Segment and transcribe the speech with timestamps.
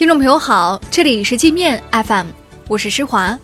[0.00, 2.28] 听众朋友好，这里是界面 FM，
[2.68, 3.38] 我是施华。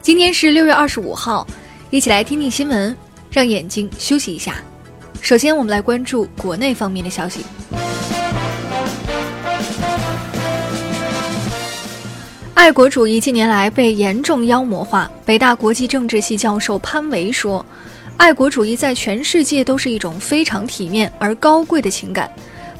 [0.00, 1.46] 今天是六月二十五号，
[1.90, 2.96] 一起来听听新闻，
[3.30, 4.54] 让眼睛休息一下。
[5.20, 7.44] 首先，我们来关注国内方面的消息。
[12.54, 15.10] 爱国主义近年来被严重妖魔化。
[15.26, 17.62] 北大国际政治系教授潘维说
[18.16, 22.32] ：“爱国主义在全世界都是一种非常体面而高贵的情感。”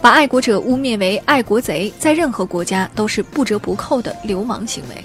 [0.06, 5.04] 把爱国者污蔑为爱国贼，在任何国家都是不折不扣的流氓行为。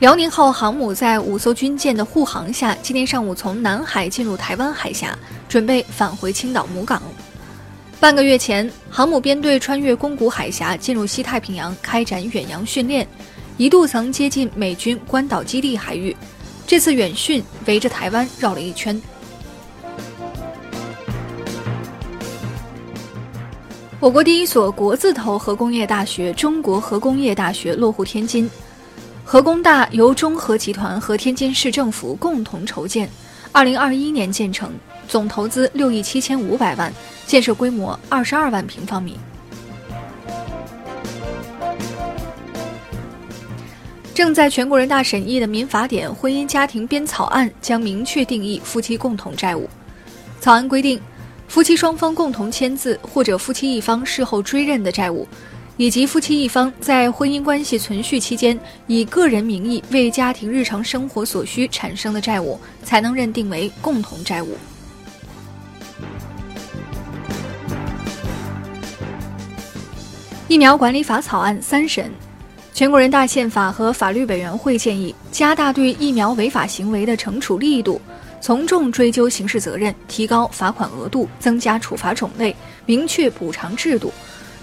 [0.00, 5.16] 辽宁号航母在五艘军舰的护航下，今天上午从南海进入台湾海峡，
[5.48, 7.00] 准备返回青岛母港。
[8.00, 13.06] 半个月前，航母编队穿越宫古海峡，进入西太平洋开展远洋训练，
[13.58, 16.16] 一度曾接近美军关岛基地海域。
[16.66, 19.00] 这次远训围着台湾绕了一圈。
[24.02, 28.50] 我国第一所国字头核工业大学——中国核工业大学落户天津。
[29.22, 33.08] 核工大由中核集团和天津市政府共同筹建，
[33.52, 34.72] 二零二一年建成，
[35.06, 36.92] 总投资六亿七千五百万，
[37.28, 39.16] 建设规模二十二万平方米。
[44.12, 49.70] 正在全国人大审议的民法典婚姻家庭编草案将明确定义夫妻共同债务。
[50.40, 51.00] 草案规定。
[51.52, 55.28] 夫妻双方共同签字，或者夫妻一方事后追认的债务，
[55.76, 64.56] 以及夫妻一方在婚姻关系存续期间以个人名义为家庭日常生活所需产生的债务，才能认定为共同债务。
[70.48, 72.10] 疫苗管理法草案三审，
[72.72, 78.00] 全国人大宪法和法律委员会建议加大对疫苗违法行为的惩处力度。
[78.42, 82.54] 从重追究刑事责任，提高罚款额度，增加处罚种类，
[82.84, 84.12] 明确补偿制度，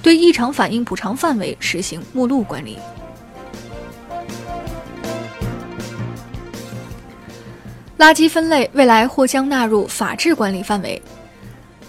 [0.03, 2.77] 对异常反应补偿范围实行目录管理。
[7.97, 11.01] 垃圾分类未来或将纳入法治管理范围。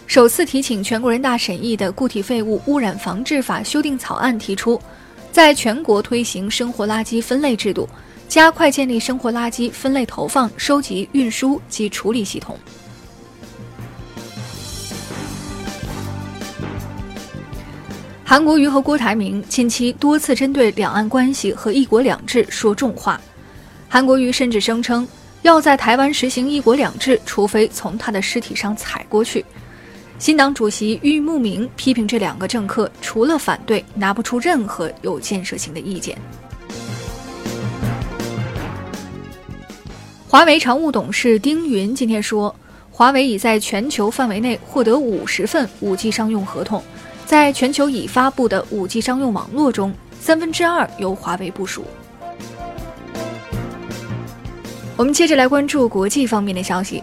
[0.06, 4.80] 首次提请全国人大审议的《固体废物污染防治法》修订草案提出，
[5.32, 7.88] 在全国推行生活垃圾分类制度。
[8.30, 12.56] 加快建立生活垃圾分类投放、收集、运输及处理系统。
[18.24, 23.20] 韩国瑜和郭台铭近期多次针对两岸关系和“一国两制”说重话。
[23.88, 25.06] 韩国瑜甚至声称
[25.42, 29.44] 要在台湾实行“一国两制”，除非从他的尸体上踩过去。
[30.20, 36.16] 新党主席郁慕明批评这两个政客除了反对，拿不出任何有建设性的意见。
[40.30, 42.54] 华为常务董事丁云今天说，
[42.92, 46.80] 华为已在全球范围内获得五十份 5G 商用合同，
[47.26, 51.84] 在全球已发布的 5G 商用网络中，三分之二由华为部署。
[54.96, 57.02] 我们接着来关注国际方面的消息，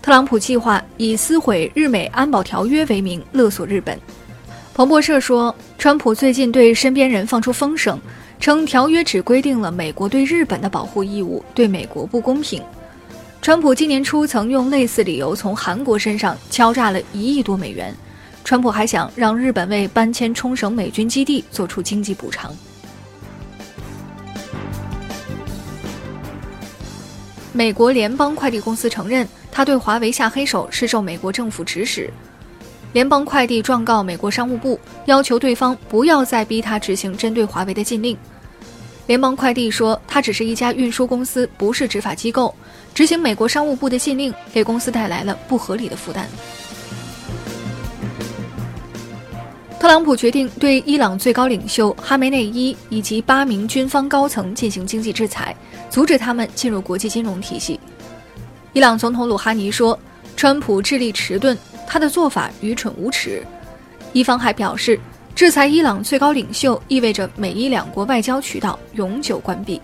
[0.00, 3.98] 特朗普计划以撕毁日美安保条约为名勒索日本。
[4.72, 8.00] 彭博社说，川普最近对身边人放出风声。
[8.42, 12.60] 称条约只规定了美国对日本的保护义务，对美国不公平。
[13.40, 17.94] 川普今年初曾用类似理由从韩国身上敲诈了一亿多美元。
[18.42, 22.52] 川普还想让日本为搬迁冲绳美军基地做出经济补偿。
[27.52, 32.12] 美国联邦快递公司承认，他对华为下黑手是受美国政府指使。
[32.92, 38.16] 联邦快递状告美国商务部，要求对方不要再逼他执行针对华为的禁令。
[39.06, 42.54] 联邦快递说，它只是一家运输公司，不是执法机构。
[42.94, 46.28] 执行美国商务部的禁令，给公司带来了不合理的负担。
[49.80, 55.56] 特朗普决定对伊朗最高领袖哈梅内伊以及八名军方高层进行经济制裁，
[55.90, 57.80] 阻止他们进入国际金融体系。
[58.74, 59.98] 伊朗总统鲁哈尼说，
[60.36, 61.58] 川普智力迟钝，
[61.92, 63.44] 他的做法愚蠢无耻。
[64.14, 64.98] 伊方还表示。
[65.34, 69.80] 制裁伊朗最高领袖意味着美伊两国外交渠道永久关闭。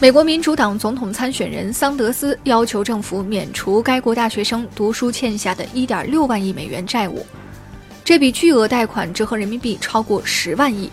[0.00, 7.24] 美国民主党总统参选人桑德斯要求政府免除该国大学生读书欠下的一点六万亿美元债务，
[8.04, 10.90] 这笔巨额贷款折合人民币超过十万亿。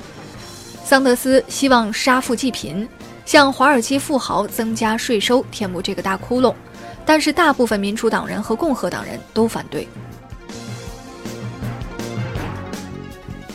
[0.84, 2.88] 桑德斯希望杀富济贫，
[3.30, 6.52] 向华尔街富豪增加税收，填补这个大窟窿，
[7.06, 9.88] 但是大部分民主党人和共和党人都反对。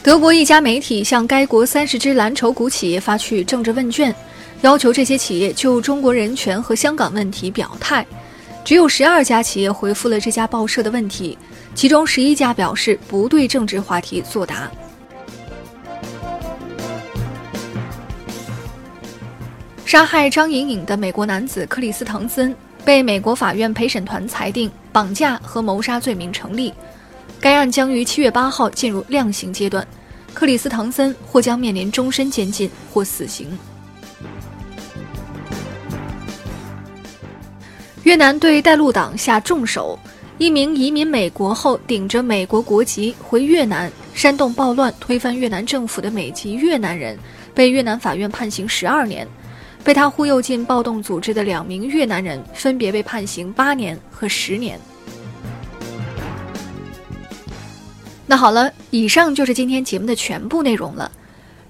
[0.00, 4.14] 德国一家媒体向该国三十只蓝筹股企业发去政治问卷，
[4.60, 8.06] 要求这些企业就中国人权和香港问题表态。
[8.64, 11.36] 只有十二家企业回复了这家报社的问题，
[11.74, 14.70] 其中十一家表示不对政治话题作答。
[19.84, 22.54] 杀害张颖颖的美国男子克里斯滕森
[22.84, 26.72] 被美国法院陪审团裁定绑架和谋杀罪名成立，
[27.38, 29.86] 该案将于七月八号进入量刑阶段，
[30.32, 33.56] 克里斯滕森或将面临终身监禁或死刑。
[38.02, 39.98] 越南对带路党下重手，
[40.38, 47.18] 一名移民美国后顶着美国国籍回越南煽动暴乱、推翻越南政府的美籍越南人，
[47.54, 49.26] 被越南法院判刑十二年；
[49.84, 54.80] 被他忽悠进暴动组织的两名越南人分别被判刑八年和十年。
[58.26, 61.12] 那好了，以上就是今天节目的全部内容了，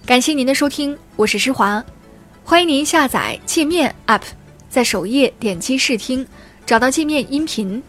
[0.06, 1.84] 感谢您的收听，我是施华，
[2.44, 4.22] 欢迎您下载界面 App。
[4.70, 6.24] 在首页点击试听，
[6.64, 7.82] 找到界面音频，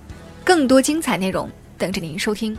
[0.44, 1.48] 更多精彩内容
[1.78, 2.58] 等着您收听。